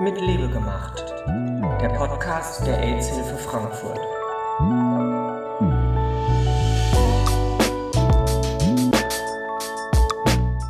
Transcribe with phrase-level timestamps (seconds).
[0.00, 1.04] mit Liebe gemacht.
[1.80, 3.98] Der Podcast der AIDS-Hilfe Frankfurt.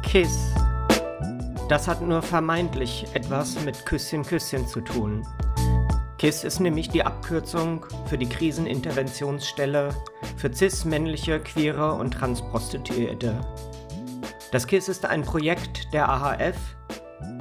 [0.03, 0.55] KISS.
[1.69, 5.27] Das hat nur vermeintlich etwas mit Küsschen Küsschen zu tun.
[6.17, 9.91] KISS ist nämlich die Abkürzung für die Kriseninterventionsstelle
[10.39, 13.39] für cis-männliche, queere und transprostituierte.
[14.53, 16.78] Das KISS ist ein Projekt der AHF.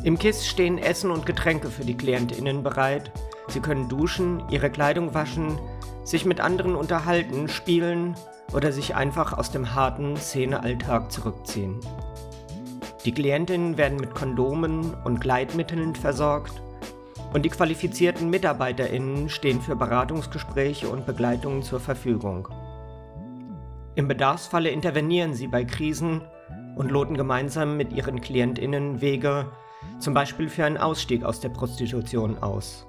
[0.08, 3.12] Im KISS stehen Essen und Getränke für die KlientInnen bereit.
[3.50, 5.60] Sie können duschen, ihre Kleidung waschen,
[6.06, 8.16] sich mit anderen unterhalten, spielen
[8.54, 11.82] oder sich einfach aus dem harten Szenealltag zurückziehen.
[13.04, 16.62] Die Klientinnen werden mit Kondomen und Gleitmitteln versorgt
[17.34, 22.48] und die qualifizierten MitarbeiterInnen stehen für Beratungsgespräche und Begleitungen zur Verfügung.
[23.96, 26.22] Im Bedarfsfalle intervenieren sie bei Krisen
[26.78, 29.48] und loten gemeinsam mit ihren KlientInnen Wege,
[29.99, 32.86] zum Beispiel für einen Ausstieg aus der Prostitution aus.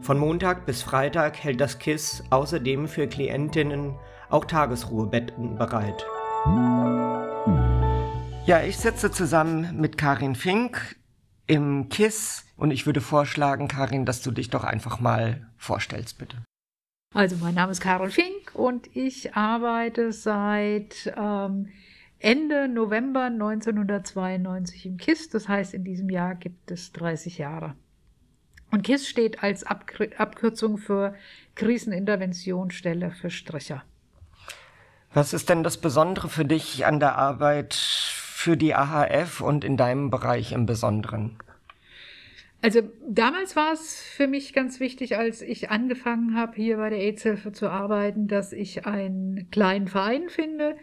[0.00, 3.94] Von Montag bis Freitag hält das KISS außerdem für Klientinnen
[4.28, 6.04] auch Tagesruhebetten bereit.
[8.46, 10.96] Ja, ich sitze zusammen mit Karin Fink
[11.46, 16.36] im KISS und ich würde vorschlagen, Karin, dass du dich doch einfach mal vorstellst, bitte.
[17.14, 21.68] Also mein Name ist Carol Fink und ich arbeite seit ähm,
[22.24, 25.28] Ende November 1992 im KISS.
[25.28, 27.74] Das heißt, in diesem Jahr gibt es 30 Jahre.
[28.70, 31.14] Und KISS steht als Abkürzung für
[31.54, 33.84] Kriseninterventionsstelle für Stricher.
[35.12, 39.76] Was ist denn das Besondere für dich an der Arbeit für die AHF und in
[39.76, 41.36] deinem Bereich im Besonderen?
[42.62, 47.00] Also damals war es für mich ganz wichtig, als ich angefangen habe, hier bei der
[47.00, 50.74] AIDS-Hilfe zu arbeiten, dass ich einen kleinen Verein finde,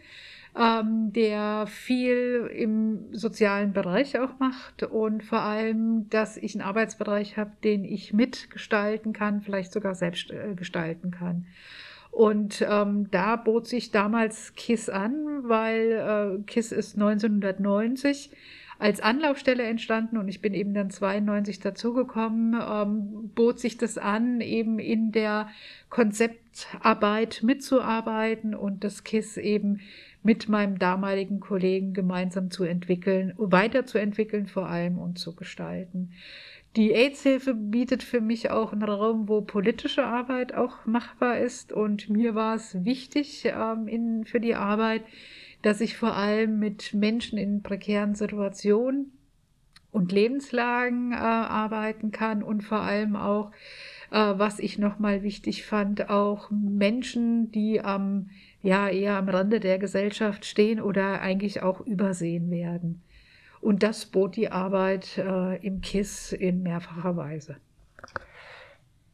[0.57, 7.37] ähm, der viel im sozialen Bereich auch macht und vor allem, dass ich einen Arbeitsbereich
[7.37, 11.45] habe, den ich mitgestalten kann, vielleicht sogar selbst äh, gestalten kann.
[12.11, 18.31] Und ähm, da bot sich damals KISS an, weil äh, KISS ist 1990
[18.81, 24.41] als Anlaufstelle entstanden und ich bin eben dann 92 dazugekommen, ähm, bot sich das an,
[24.41, 25.49] eben in der
[25.89, 29.81] Konzeptarbeit mitzuarbeiten und das KISS eben
[30.23, 36.11] mit meinem damaligen Kollegen gemeinsam zu entwickeln, weiterzuentwickeln vor allem und zu gestalten.
[36.77, 41.73] Die AIDS-Hilfe bietet für mich auch einen Raum, wo politische Arbeit auch machbar ist.
[41.73, 45.03] Und mir war es wichtig ähm, in, für die Arbeit,
[45.63, 49.11] dass ich vor allem mit Menschen in prekären Situationen
[49.91, 53.51] und Lebenslagen äh, arbeiten kann und vor allem auch,
[54.17, 58.29] was ich nochmal wichtig fand, auch Menschen, die am,
[58.61, 63.01] ja, eher am Rande der Gesellschaft stehen oder eigentlich auch übersehen werden.
[63.61, 67.57] Und das bot die Arbeit äh, im KISS in mehrfacher Weise.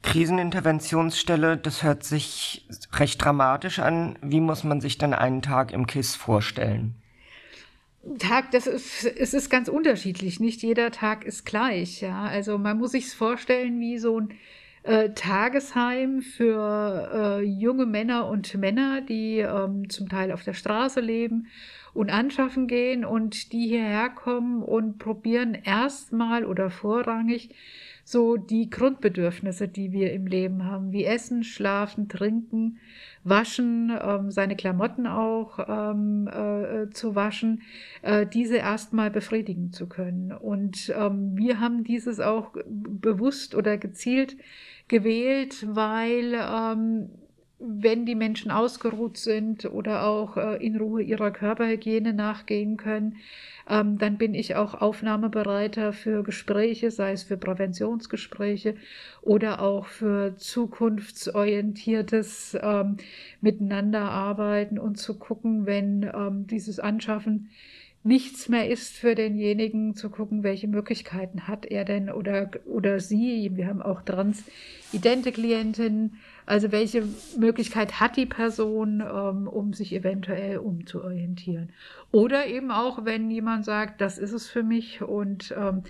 [0.01, 4.17] Kriseninterventionsstelle, das hört sich recht dramatisch an.
[4.21, 6.95] Wie muss man sich dann einen Tag im KISS vorstellen?
[8.19, 10.39] Tag, das ist, es ist ganz unterschiedlich.
[10.39, 12.01] Nicht jeder Tag ist gleich.
[12.01, 14.29] Ja, also man muss sich vorstellen wie so ein
[14.87, 21.01] äh, Tagesheim für äh, junge Männer und Männer, die ähm, zum Teil auf der Straße
[21.01, 21.47] leben
[21.93, 27.49] und anschaffen gehen und die hierher kommen und probieren erstmal oder vorrangig
[28.09, 32.79] so die Grundbedürfnisse, die wir im Leben haben, wie Essen, Schlafen, Trinken,
[33.25, 37.63] Waschen, ähm, seine Klamotten auch ähm, äh, zu waschen,
[38.03, 40.31] äh, diese erstmal befriedigen zu können.
[40.31, 44.37] Und ähm, wir haben dieses auch bewusst oder gezielt
[44.87, 47.09] gewählt, weil ähm,
[47.59, 53.17] wenn die Menschen ausgeruht sind oder auch äh, in Ruhe ihrer Körperhygiene nachgehen können,
[53.69, 58.75] ähm, dann bin ich auch aufnahmebereiter für Gespräche, sei es für Präventionsgespräche
[59.21, 62.97] oder auch für zukunftsorientiertes ähm,
[63.41, 67.49] Miteinanderarbeiten und zu gucken, wenn ähm, dieses Anschaffen
[68.03, 73.51] nichts mehr ist für denjenigen, zu gucken, welche Möglichkeiten hat er denn oder, oder sie.
[73.55, 76.17] Wir haben auch transidente Klientinnen
[76.47, 77.03] also welche
[77.37, 81.69] Möglichkeit hat die Person, ähm, um sich eventuell umzuorientieren?
[82.11, 85.83] Oder eben auch, wenn jemand sagt, das ist es für mich und ähm,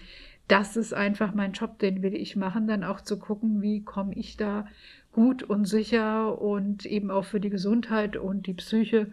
[0.48, 4.14] das ist einfach mein Job, den will ich machen, dann auch zu gucken, wie komme
[4.16, 4.68] ich da
[5.12, 9.12] gut und sicher und eben auch für die Gesundheit und die Psyche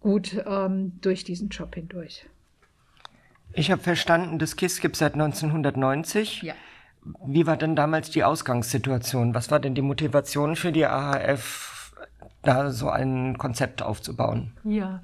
[0.00, 2.26] gut ähm, durch diesen Job hindurch.
[3.52, 6.42] Ich habe verstanden, das KISS gibt es seit 1990.
[6.42, 6.54] Ja.
[7.26, 9.34] Wie war denn damals die Ausgangssituation?
[9.34, 11.94] Was war denn die Motivation für die AHF,
[12.42, 14.52] da so ein Konzept aufzubauen?
[14.64, 15.02] Ja,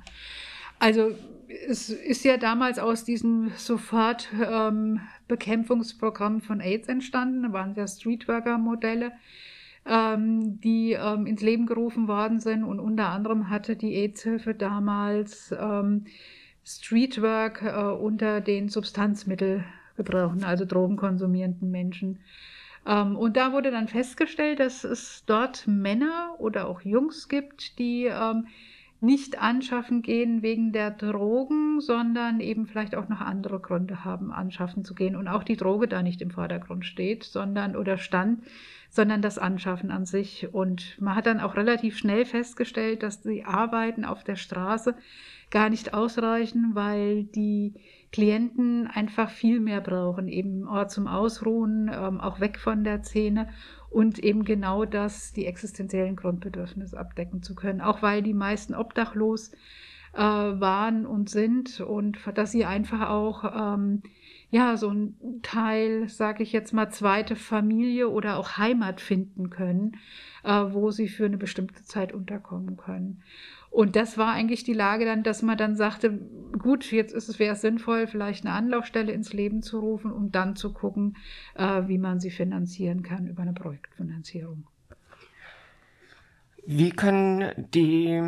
[0.79, 1.11] also
[1.69, 9.13] es ist ja damals aus diesem Sofortbekämpfungsprogramm ähm, von AIDS entstanden, da waren ja Streetworker-Modelle,
[9.87, 15.55] ähm, die ähm, ins Leben gerufen worden sind und unter anderem hatte die AIDS-Hilfe damals
[15.59, 16.07] ähm,
[16.65, 18.71] Streetwork äh, unter den
[19.97, 22.19] Substanzmittelgebrauchen, also drogenkonsumierenden Menschen.
[22.87, 28.07] Ähm, und da wurde dann festgestellt, dass es dort Männer oder auch Jungs gibt, die
[28.07, 28.47] ähm,
[29.03, 34.85] nicht anschaffen gehen wegen der Drogen, sondern eben vielleicht auch noch andere Gründe haben, anschaffen
[34.85, 38.43] zu gehen und auch die Droge da nicht im Vordergrund steht, sondern oder stand,
[38.91, 40.53] sondern das Anschaffen an sich.
[40.53, 44.95] Und man hat dann auch relativ schnell festgestellt, dass die Arbeiten auf der Straße
[45.51, 47.75] gar nicht ausreichen, weil die
[48.13, 53.49] Klienten einfach viel mehr brauchen, eben Ort zum Ausruhen, ähm, auch weg von der Szene
[53.89, 57.81] und eben genau das, die existenziellen Grundbedürfnisse abdecken zu können.
[57.81, 59.53] Auch weil die meisten obdachlos
[60.13, 63.45] äh, waren und sind und dass sie einfach auch
[63.77, 64.03] ähm,
[64.51, 69.97] ja so ein Teil, sage ich jetzt mal, zweite Familie oder auch Heimat finden können,
[70.45, 73.23] äh, wo sie für eine bestimmte Zeit unterkommen können.
[73.71, 76.19] Und das war eigentlich die Lage dann, dass man dann sagte,
[76.59, 80.35] gut, jetzt ist es, wäre es sinnvoll, vielleicht eine Anlaufstelle ins Leben zu rufen und
[80.35, 81.17] dann zu gucken,
[81.55, 84.65] äh, wie man sie finanzieren kann über eine Projektfinanzierung.
[86.67, 88.21] Wie können die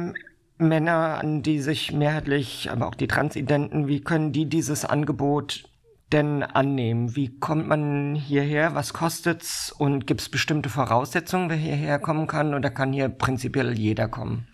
[0.58, 5.64] Männer, an die sich mehrheitlich, aber auch die Transidenten, wie können die dieses Angebot
[6.12, 7.16] denn annehmen?
[7.16, 8.74] Wie kommt man hierher?
[8.74, 9.72] Was kostet's?
[9.72, 12.54] Und gibt es bestimmte Voraussetzungen, wer hierher kommen kann?
[12.54, 14.46] Oder kann hier prinzipiell jeder kommen?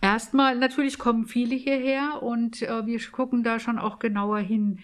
[0.00, 4.78] Erstmal, natürlich kommen viele hierher und äh, wir gucken da schon auch genauer hin,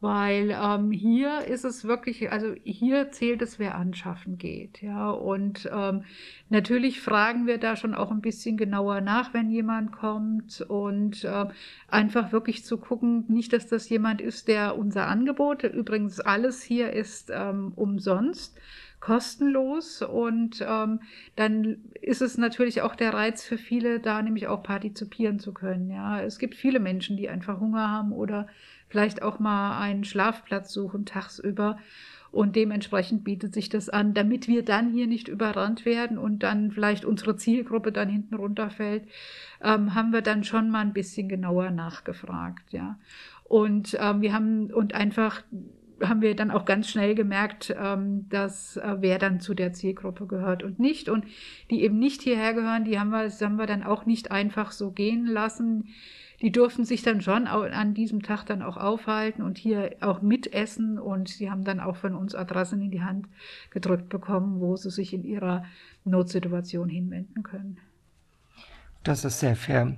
[0.00, 5.10] weil ähm, hier ist es wirklich, also hier zählt es, wer anschaffen geht, ja.
[5.10, 6.04] Und ähm,
[6.48, 11.46] natürlich fragen wir da schon auch ein bisschen genauer nach, wenn jemand kommt und äh,
[11.88, 16.92] einfach wirklich zu gucken, nicht, dass das jemand ist, der unser Angebot, übrigens alles hier
[16.92, 18.58] ist ähm, umsonst
[19.00, 21.00] kostenlos und ähm,
[21.34, 25.90] dann ist es natürlich auch der Reiz für viele, da nämlich auch partizipieren zu können.
[25.90, 28.46] Ja, es gibt viele Menschen, die einfach Hunger haben oder
[28.90, 31.78] vielleicht auch mal einen Schlafplatz suchen tagsüber.
[32.32, 36.70] Und dementsprechend bietet sich das an, damit wir dann hier nicht überrannt werden und dann
[36.70, 39.04] vielleicht unsere Zielgruppe dann hinten runterfällt,
[39.62, 42.98] ähm, haben wir dann schon mal ein bisschen genauer nachgefragt, ja.
[43.42, 45.42] Und ähm, wir haben und einfach
[46.02, 50.26] haben wir dann auch ganz schnell gemerkt, ähm, dass äh, wer dann zu der Zielgruppe
[50.26, 51.08] gehört und nicht.
[51.08, 51.24] Und
[51.70, 54.72] die eben nicht hierher gehören, die haben wir, das haben wir dann auch nicht einfach
[54.72, 55.88] so gehen lassen.
[56.42, 60.98] Die durften sich dann schon an diesem Tag dann auch aufhalten und hier auch mitessen
[60.98, 63.26] und sie haben dann auch von uns Adressen in die Hand
[63.68, 65.64] gedrückt bekommen, wo sie sich in ihrer
[66.04, 67.76] Notsituation hinwenden können.
[69.02, 69.96] Das ist sehr fair.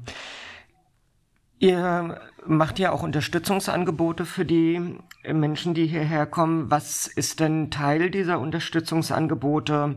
[1.63, 4.81] Ihr macht ja auch Unterstützungsangebote für die
[5.25, 6.73] Menschen, die hierher kommen.
[6.73, 9.97] Was ist denn Teil dieser Unterstützungsangebote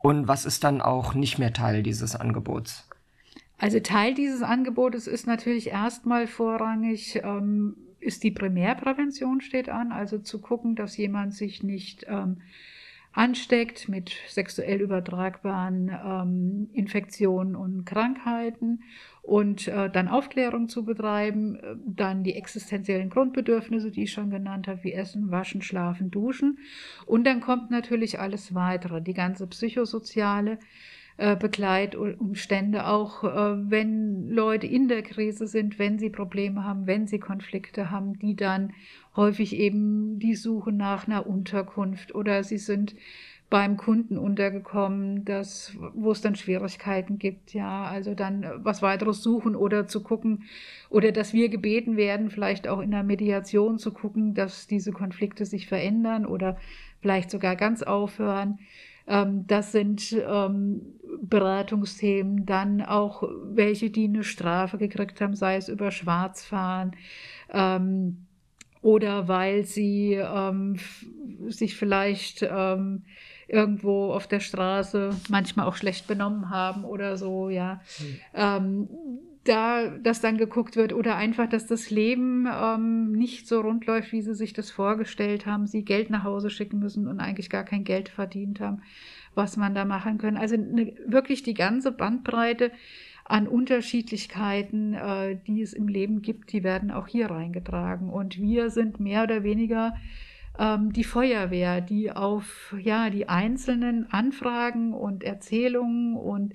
[0.00, 2.86] und was ist dann auch nicht mehr Teil dieses Angebots?
[3.56, 10.18] Also Teil dieses Angebotes ist natürlich erstmal vorrangig, ähm, ist die Primärprävention steht an, also
[10.18, 12.42] zu gucken, dass jemand sich nicht ähm,
[13.12, 18.82] ansteckt mit sexuell übertragbaren ähm, Infektionen und Krankheiten
[19.22, 24.68] und äh, dann Aufklärung zu betreiben, äh, dann die existenziellen Grundbedürfnisse, die ich schon genannt
[24.68, 26.58] habe, wie Essen, Waschen, Schlafen, Duschen.
[27.06, 30.58] Und dann kommt natürlich alles weitere, die ganze psychosoziale
[31.36, 37.18] Begleitumstände, auch äh, wenn Leute in der Krise sind, wenn sie Probleme haben, wenn sie
[37.18, 38.72] Konflikte haben, die dann
[39.16, 42.94] häufig eben die Suche nach einer Unterkunft oder sie sind
[43.50, 49.56] beim Kunden untergekommen, das, wo es dann Schwierigkeiten gibt, ja, also dann was weiteres suchen
[49.56, 50.44] oder zu gucken
[50.90, 55.46] oder dass wir gebeten werden, vielleicht auch in der Mediation zu gucken, dass diese Konflikte
[55.46, 56.58] sich verändern oder
[57.00, 58.58] vielleicht sogar ganz aufhören.
[59.08, 60.82] Ähm, das sind ähm,
[61.22, 66.92] Beratungsthemen, dann auch welche, die eine Strafe gekriegt haben, sei es über Schwarzfahren
[67.50, 68.26] ähm,
[68.82, 70.76] oder weil sie ähm,
[71.48, 73.04] sich vielleicht ähm,
[73.48, 77.80] irgendwo auf der Straße manchmal auch schlecht benommen haben oder so, ja.
[78.34, 79.18] Mhm.
[79.44, 84.12] Da, dass dann geguckt wird oder einfach, dass das Leben ähm, nicht so rund läuft,
[84.12, 87.64] wie sie sich das vorgestellt haben, sie Geld nach Hause schicken müssen und eigentlich gar
[87.64, 88.82] kein Geld verdient haben
[89.38, 90.36] was man da machen kann.
[90.36, 92.72] Also eine, wirklich die ganze Bandbreite
[93.24, 98.10] an Unterschiedlichkeiten, äh, die es im Leben gibt, die werden auch hier reingetragen.
[98.10, 99.94] Und wir sind mehr oder weniger
[100.58, 106.54] ähm, die Feuerwehr, die auf ja die einzelnen Anfragen und Erzählungen und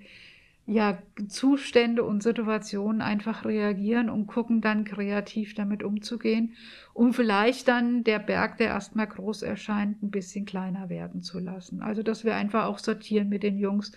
[0.65, 6.53] ja, Zustände und Situationen einfach reagieren und gucken dann kreativ damit umzugehen,
[6.93, 11.81] um vielleicht dann der Berg, der erstmal groß erscheint, ein bisschen kleiner werden zu lassen.
[11.81, 13.91] Also, dass wir einfach auch sortieren mit den Jungs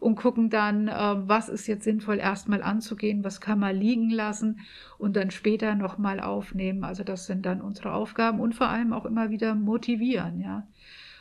[0.00, 4.60] und gucken dann, äh, was ist jetzt sinnvoll erstmal anzugehen, was kann man liegen lassen
[4.98, 6.82] und dann später nochmal aufnehmen.
[6.82, 10.66] Also, das sind dann unsere Aufgaben und vor allem auch immer wieder motivieren, ja.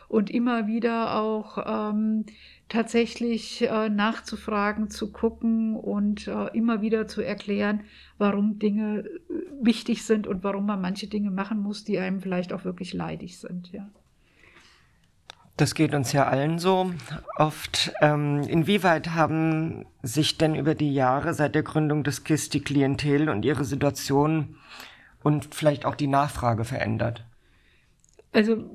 [0.08, 2.26] Und immer wieder auch ähm,
[2.70, 7.82] tatsächlich äh, nachzufragen, zu gucken und äh, immer wieder zu erklären,
[8.18, 9.12] warum Dinge äh,
[9.62, 13.38] wichtig sind und warum man manche Dinge machen muss, die einem vielleicht auch wirklich leidig
[13.40, 13.88] sind, ja.
[15.56, 16.92] Das geht uns ja allen so
[17.36, 17.92] oft.
[18.00, 23.28] Ähm, inwieweit haben sich denn über die Jahre seit der Gründung des KISS die Klientel
[23.28, 24.56] und ihre Situation
[25.24, 27.26] und vielleicht auch die Nachfrage verändert?
[28.34, 28.70] Also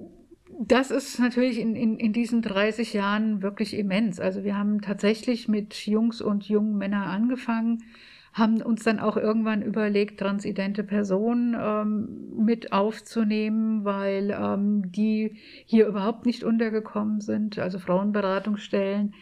[0.69, 4.21] das ist natürlich in, in, in diesen 30 Jahren wirklich immens.
[4.21, 7.85] Also wir haben tatsächlich mit Jungs und jungen Männern angefangen,
[8.33, 15.87] haben uns dann auch irgendwann überlegt, transidente Personen ähm, mit aufzunehmen, weil ähm, die hier
[15.87, 19.15] überhaupt nicht untergekommen sind, also Frauenberatungsstellen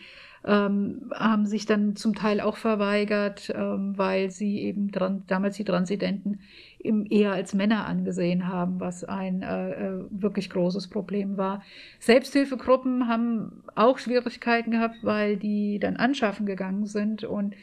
[0.44, 5.64] ähm, haben sich dann zum Teil auch verweigert, ähm, weil sie eben dran, damals die
[5.64, 6.40] Transidenten
[6.82, 11.62] eher als Männer angesehen haben, was ein äh, äh, wirklich großes Problem war.
[11.98, 17.54] Selbsthilfegruppen haben auch Schwierigkeiten gehabt, weil die dann anschaffen gegangen sind und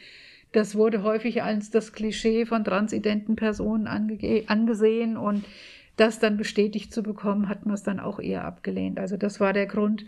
[0.52, 5.44] das wurde häufig als das Klischee von transidenten Personen angesehen und
[5.98, 9.00] das dann bestätigt zu bekommen, hat man es dann auch eher abgelehnt.
[9.00, 10.06] Also das war der Grund,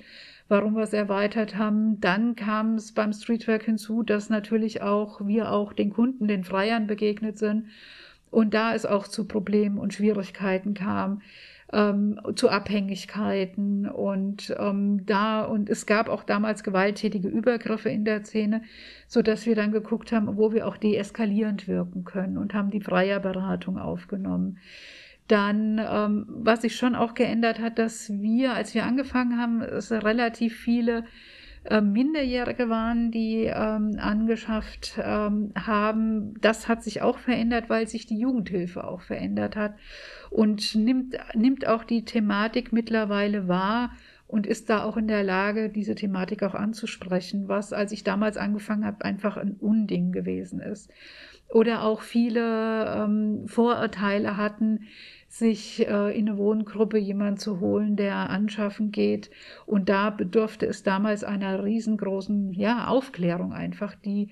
[0.47, 1.99] warum wir es erweitert haben.
[1.99, 6.87] Dann kam es beim Streetwork hinzu, dass natürlich auch wir auch den Kunden, den Freiern
[6.87, 7.67] begegnet sind
[8.31, 11.21] und da es auch zu Problemen und Schwierigkeiten kam,
[11.71, 18.23] ähm, zu Abhängigkeiten und ähm, da und es gab auch damals gewalttätige Übergriffe in der
[18.25, 18.63] Szene,
[19.07, 22.81] so dass wir dann geguckt haben, wo wir auch deeskalierend wirken können und haben die
[22.81, 24.57] Freierberatung aufgenommen.
[25.29, 29.91] Dann, ähm, was sich schon auch geändert hat, dass wir, als wir angefangen haben, es
[29.91, 31.05] relativ viele
[31.65, 36.33] äh, Minderjährige waren, die ähm, angeschafft ähm, haben.
[36.41, 39.75] Das hat sich auch verändert, weil sich die Jugendhilfe auch verändert hat
[40.31, 43.91] und nimmt, nimmt auch die Thematik mittlerweile wahr
[44.25, 48.37] und ist da auch in der Lage, diese Thematik auch anzusprechen, was, als ich damals
[48.37, 50.91] angefangen habe, einfach ein Unding gewesen ist.
[51.51, 54.81] Oder auch viele ähm, Vorurteile hatten,
[55.29, 59.29] sich äh, in eine Wohngruppe jemand zu holen, der anschaffen geht.
[59.67, 64.31] Und da bedurfte es damals einer riesengroßen ja, Aufklärung einfach, die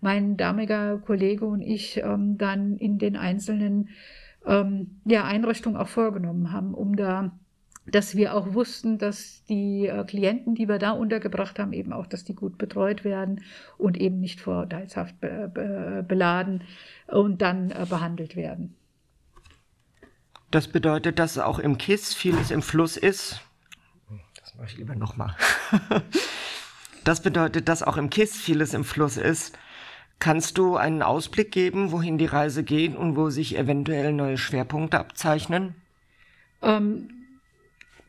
[0.00, 3.90] mein damaliger Kollege und ich ähm, dann in den einzelnen
[4.46, 7.32] ähm, ja, Einrichtungen auch vorgenommen haben, um da
[7.90, 12.06] dass wir auch wussten, dass die äh, Klienten, die wir da untergebracht haben, eben auch,
[12.06, 13.40] dass die gut betreut werden
[13.78, 16.64] und eben nicht vorteilshaft be be beladen
[17.06, 18.74] und dann äh, behandelt werden.
[20.50, 23.40] Das bedeutet, dass auch im KISS vieles im Fluss ist.
[24.40, 25.36] Das mache ich lieber nochmal.
[27.04, 29.58] das bedeutet, dass auch im KISS vieles im Fluss ist.
[30.20, 34.98] Kannst du einen Ausblick geben, wohin die Reise geht und wo sich eventuell neue Schwerpunkte
[34.98, 35.74] abzeichnen?
[36.62, 37.17] Ähm,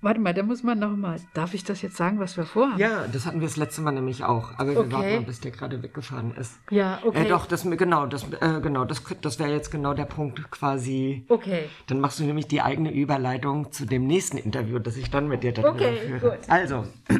[0.01, 1.19] Warte mal, da muss man noch mal.
[1.33, 2.79] Darf ich das jetzt sagen, was wir vorhaben?
[2.79, 4.51] Ja, das hatten wir das letzte Mal nämlich auch.
[4.57, 4.91] Aber wir okay.
[4.91, 6.57] warten mal, bis der gerade weggefahren ist.
[6.69, 7.25] Ja, okay.
[7.25, 11.25] Äh, doch, das, genau, das, äh, genau, das, das wäre jetzt genau der Punkt quasi.
[11.27, 11.65] Okay.
[11.87, 15.43] Dann machst du nämlich die eigene Überleitung zu dem nächsten Interview, das ich dann mit
[15.43, 16.37] dir darüber okay, führe.
[16.37, 16.49] Gut.
[16.49, 16.85] Also,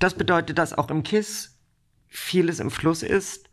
[0.00, 1.56] das bedeutet, dass auch im KISS
[2.08, 3.50] vieles im Fluss ist.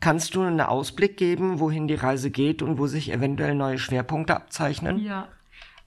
[0.00, 4.36] Kannst du einen Ausblick geben, wohin die Reise geht und wo sich eventuell neue Schwerpunkte
[4.36, 4.98] abzeichnen?
[4.98, 5.28] Ja.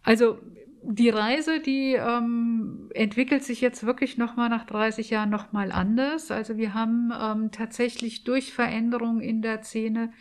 [0.03, 0.38] Also
[0.83, 6.29] die Reise, die ähm, entwickelt sich jetzt wirklich nochmal nach 30 Jahren nochmal anders.
[6.29, 10.12] Also wir haben ähm, tatsächlich durch Veränderungen in der Szene,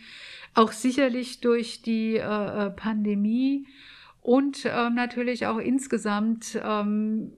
[0.54, 3.66] auch sicherlich durch die äh, äh Pandemie
[4.20, 7.32] und äh, natürlich auch insgesamt, ähm,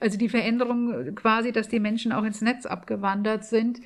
[0.00, 3.80] also die Veränderung quasi, dass die Menschen auch ins Netz abgewandert sind,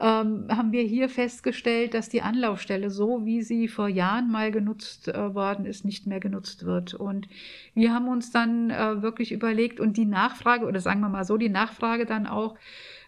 [0.00, 5.08] ähm, haben wir hier festgestellt, dass die Anlaufstelle, so wie sie vor Jahren mal genutzt
[5.08, 6.94] äh, worden ist, nicht mehr genutzt wird.
[6.94, 7.28] Und
[7.74, 11.36] wir haben uns dann äh, wirklich überlegt und die Nachfrage, oder sagen wir mal so,
[11.36, 12.56] die Nachfrage dann auch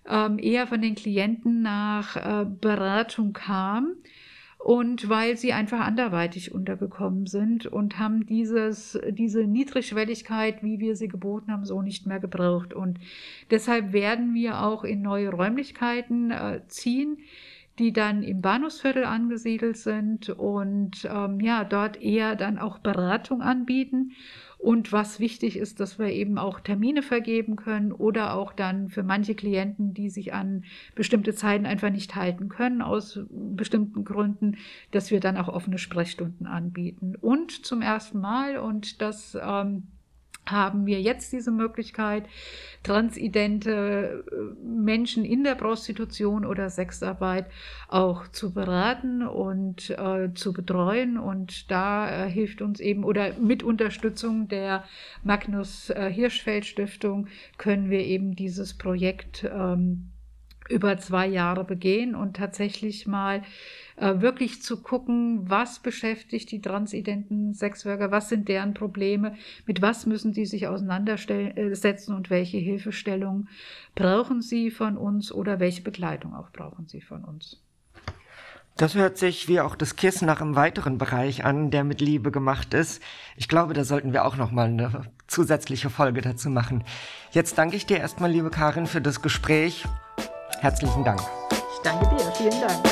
[0.06, 3.92] ähm, eher von den Klienten nach äh, Beratung kam
[4.62, 11.08] und weil sie einfach anderweitig untergekommen sind und haben dieses, diese Niedrigschwelligkeit, wie wir sie
[11.08, 12.72] geboten haben, so nicht mehr gebraucht.
[12.72, 13.00] Und
[13.50, 17.18] deshalb werden wir auch in neue Räumlichkeiten äh, ziehen,
[17.80, 24.12] die dann im Bahnhofsviertel angesiedelt sind und ähm, ja, dort eher dann auch Beratung anbieten
[24.62, 29.02] Und was wichtig ist, dass wir eben auch Termine vergeben können oder auch dann für
[29.02, 30.62] manche Klienten, die sich an
[30.94, 34.58] bestimmte Zeiten einfach nicht halten können, aus bestimmten Gründen,
[34.92, 37.16] dass wir dann auch offene Sprechstunden anbieten.
[37.20, 39.88] Und zum ersten Mal, und das ähm,
[40.46, 42.24] haben wir jetzt diese Möglichkeit,
[42.82, 47.46] transidente äh, Menschen in der Prostitution oder Sexarbeit
[47.88, 51.18] auch zu beraten und äh, zu betreuen.
[51.18, 54.84] Und da äh, hilft uns eben, oder mit Unterstützung der
[55.22, 60.11] Magnus äh, Hirschfeld Stiftung können wir eben dieses Projekt ähm,
[60.72, 63.42] über zwei Jahre begehen und tatsächlich mal
[63.96, 69.36] äh, wirklich zu gucken, was beschäftigt die transidenten Sexworker, was sind deren Probleme,
[69.66, 73.48] mit was müssen sie sich auseinandersetzen und welche Hilfestellung
[73.94, 77.62] brauchen sie von uns oder welche Begleitung auch brauchen sie von uns.
[78.76, 82.30] Das hört sich wie auch das KISS nach einem weiteren Bereich an, der mit Liebe
[82.30, 83.02] gemacht ist.
[83.36, 86.82] Ich glaube, da sollten wir auch noch mal eine zusätzliche Folge dazu machen.
[87.32, 89.84] Jetzt danke ich dir erstmal, liebe Karin, für das Gespräch.
[90.62, 91.20] Herzlichen Dank.
[91.50, 92.20] Ich danke dir.
[92.36, 92.84] Vielen Dank.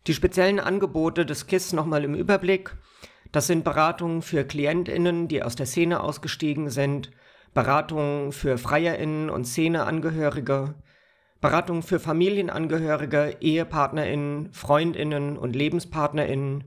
[0.07, 2.77] Die speziellen Angebote des KISS nochmal im Überblick.
[3.33, 7.11] Das sind Beratungen für KlientInnen, die aus der Szene ausgestiegen sind,
[7.55, 10.75] Beratungen für FreierInnen und Szeneangehörige,
[11.41, 16.65] Beratungen für Familienangehörige, EhepartnerInnen, FreundInnen und LebenspartnerInnen,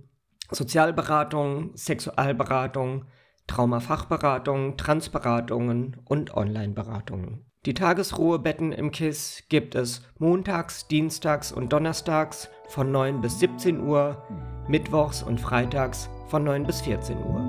[0.52, 3.06] Sozialberatung, Sexualberatung,
[3.48, 7.47] Traumafachberatung, Transberatungen und Onlineberatungen.
[7.68, 14.24] Die Tagesruhebetten im KISS gibt es montags, dienstags und donnerstags von 9 bis 17 Uhr,
[14.70, 17.42] mittwochs und freitags von 9 bis 14 Uhr.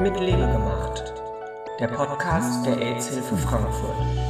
[0.00, 1.14] Mit Liebe gemacht.
[1.78, 4.21] Der Podcast der AIDS-Hilfe Frankfurt.